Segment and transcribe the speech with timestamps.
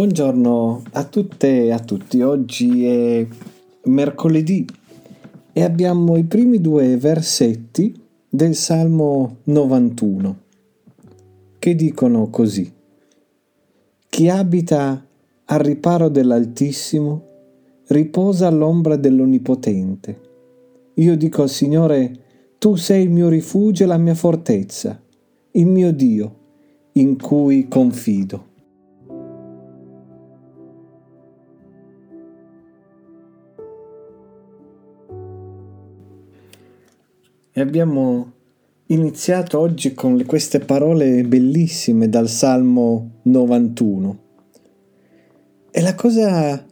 [0.00, 3.26] Buongiorno a tutte e a tutti, oggi è
[3.84, 4.64] mercoledì
[5.52, 7.94] e abbiamo i primi due versetti
[8.26, 10.38] del Salmo 91
[11.58, 12.72] che dicono così.
[14.08, 15.06] Chi abita
[15.44, 17.26] al riparo dell'Altissimo
[17.88, 20.20] riposa all'ombra dell'Onnipotente.
[20.94, 22.20] Io dico al Signore,
[22.56, 24.98] tu sei il mio rifugio e la mia fortezza,
[25.50, 26.36] il mio Dio,
[26.92, 28.48] in cui confido.
[37.52, 38.32] E abbiamo
[38.86, 44.18] iniziato oggi con queste parole bellissime dal Salmo 91.
[45.72, 46.64] E la cosa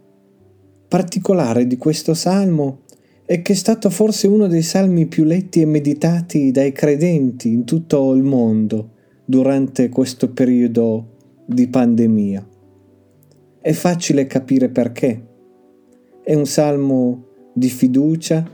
[0.86, 2.82] particolare di questo salmo
[3.24, 7.64] è che è stato forse uno dei salmi più letti e meditati dai credenti in
[7.64, 8.90] tutto il mondo
[9.24, 12.48] durante questo periodo di pandemia.
[13.60, 15.26] È facile capire perché.
[16.22, 18.48] È un salmo di fiducia,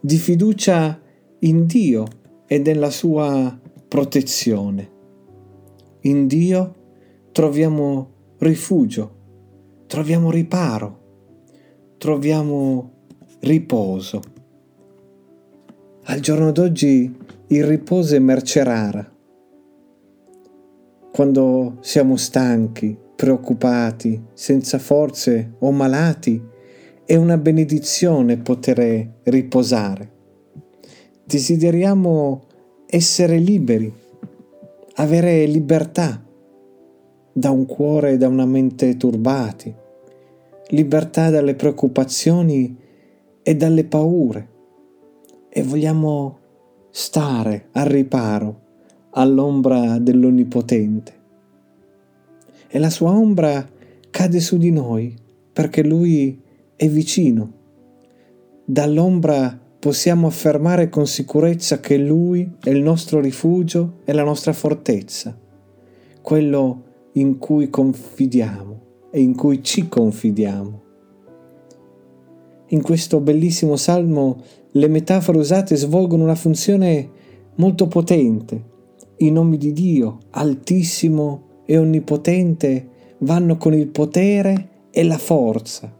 [0.00, 1.02] di fiducia
[1.40, 2.06] in Dio
[2.46, 4.96] e nella sua protezione.
[6.02, 6.74] In Dio
[7.30, 9.16] troviamo rifugio,
[9.86, 11.00] troviamo riparo,
[11.98, 12.92] troviamo
[13.40, 14.20] riposo.
[16.04, 17.16] Al giorno d'oggi
[17.48, 19.12] il riposo è merce rara.
[21.12, 26.42] Quando siamo stanchi, preoccupati, senza forze o malati,
[27.04, 30.16] è una benedizione poter riposare
[31.28, 32.40] desideriamo
[32.86, 33.92] essere liberi,
[34.94, 36.24] avere libertà
[37.30, 39.74] da un cuore e da una mente turbati,
[40.68, 42.74] libertà dalle preoccupazioni
[43.42, 44.48] e dalle paure
[45.50, 46.38] e vogliamo
[46.88, 48.60] stare al riparo
[49.10, 51.12] all'ombra dell'Onnipotente.
[52.68, 53.68] E la sua ombra
[54.08, 55.14] cade su di noi
[55.52, 56.40] perché Lui
[56.74, 57.52] è vicino.
[58.64, 65.38] Dall'ombra possiamo affermare con sicurezza che Lui è il nostro rifugio e la nostra fortezza,
[66.20, 68.80] quello in cui confidiamo
[69.10, 70.82] e in cui ci confidiamo.
[72.70, 77.10] In questo bellissimo salmo le metafore usate svolgono una funzione
[77.54, 78.76] molto potente.
[79.18, 82.88] I nomi di Dio, altissimo e onnipotente,
[83.18, 85.94] vanno con il potere e la forza.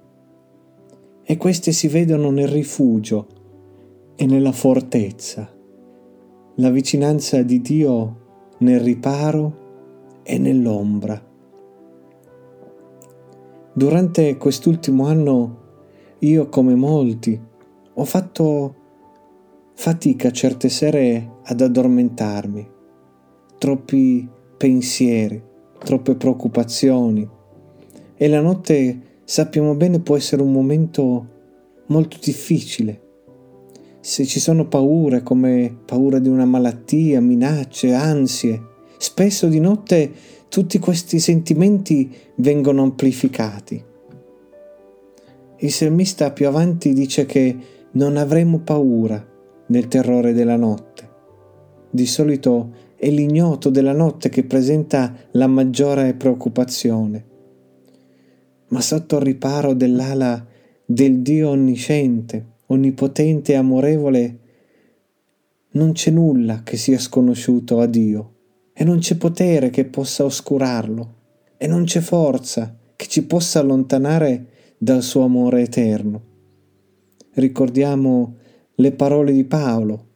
[1.24, 3.26] E queste si vedono nel rifugio,
[4.20, 5.48] e nella fortezza,
[6.56, 8.16] la vicinanza di Dio
[8.58, 11.24] nel riparo e nell'ombra.
[13.72, 15.58] Durante quest'ultimo anno
[16.18, 17.40] io, come molti,
[17.94, 18.74] ho fatto
[19.74, 22.68] fatica certe sere ad addormentarmi,
[23.56, 25.40] troppi pensieri,
[25.78, 27.28] troppe preoccupazioni.
[28.16, 31.26] E la notte sappiamo bene può essere un momento
[31.86, 33.06] molto difficile
[34.08, 38.58] se ci sono paure come paura di una malattia, minacce, ansie,
[38.96, 40.10] spesso di notte
[40.48, 43.84] tutti questi sentimenti vengono amplificati.
[45.58, 47.54] Il salmista più avanti dice che
[47.92, 49.22] non avremo paura
[49.66, 51.08] nel terrore della notte.
[51.90, 57.26] Di solito è l'ignoto della notte che presenta la maggiore preoccupazione.
[58.68, 60.46] Ma sotto il riparo dell'ala
[60.86, 64.38] del Dio onnisciente, onnipotente e amorevole,
[65.72, 68.34] non c'è nulla che sia sconosciuto a Dio
[68.72, 71.14] e non c'è potere che possa oscurarlo
[71.56, 74.46] e non c'è forza che ci possa allontanare
[74.78, 76.22] dal suo amore eterno.
[77.34, 78.36] Ricordiamo
[78.74, 80.06] le parole di Paolo.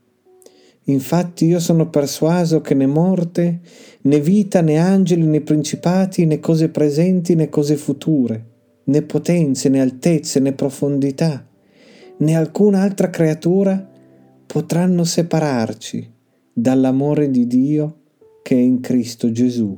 [0.86, 3.60] Infatti io sono persuaso che né morte,
[4.02, 8.44] né vita, né angeli, né principati, né cose presenti, né cose future,
[8.84, 11.46] né potenze, né altezze, né profondità,
[12.22, 13.90] né alcuna altra creatura
[14.46, 16.08] potranno separarci
[16.52, 17.96] dall'amore di Dio
[18.42, 19.76] che è in Cristo Gesù,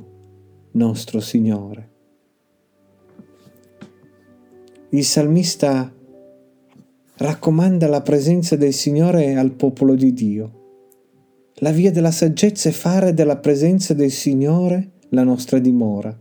[0.71, 1.89] nostro Signore.
[4.89, 5.91] Il salmista
[7.17, 10.63] raccomanda la presenza del Signore al popolo di Dio.
[11.55, 16.15] La via della saggezza è fare della presenza del Signore la nostra dimora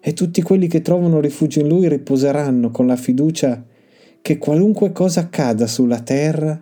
[0.00, 3.64] e tutti quelli che trovano rifugio in Lui riposeranno con la fiducia
[4.26, 6.60] che qualunque cosa accada sulla terra,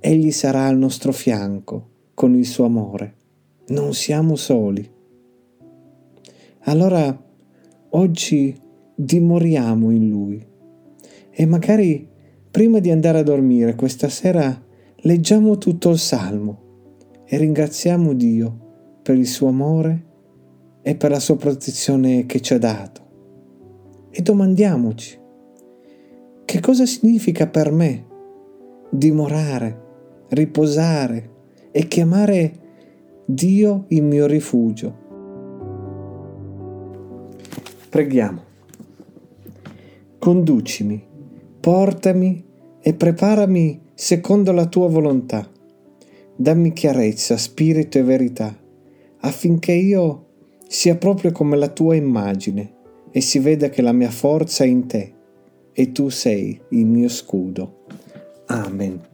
[0.00, 3.14] Egli sarà al nostro fianco con il suo amore.
[3.68, 4.90] Non siamo soli.
[6.62, 7.16] Allora
[7.90, 8.60] oggi
[8.96, 10.44] dimoriamo in Lui
[11.30, 12.08] e magari
[12.50, 14.60] prima di andare a dormire questa sera
[15.02, 20.04] leggiamo tutto il Salmo e ringraziamo Dio per il suo amore
[20.82, 23.00] e per la sua protezione che ci ha dato.
[24.10, 25.20] e domandiamoci
[26.52, 28.04] che cosa significa per me
[28.90, 31.30] dimorare, riposare
[31.70, 32.52] e chiamare
[33.24, 34.98] Dio il mio rifugio.
[37.88, 38.42] Preghiamo.
[40.18, 41.02] Conducimi,
[41.58, 42.44] portami
[42.82, 45.50] e preparami secondo la tua volontà.
[46.36, 48.54] Dammi chiarezza, spirito e verità,
[49.20, 50.26] affinché io
[50.68, 52.74] sia proprio come la tua immagine
[53.10, 55.20] e si veda che la mia forza è in te
[55.72, 57.84] e tu sei il mio scudo.
[58.46, 59.11] Amen.